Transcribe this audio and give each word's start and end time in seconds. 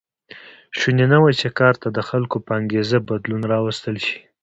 شونې 0.79 1.05
نه 1.13 1.17
وه 1.21 1.31
چې 1.39 1.47
کار 1.59 1.73
ته 1.81 1.87
د 1.97 1.99
خلکو 2.09 2.37
په 2.45 2.51
انګېزه 2.59 2.97
بدلون 3.09 3.41
راوستل 3.53 3.95
شي. 4.05 4.19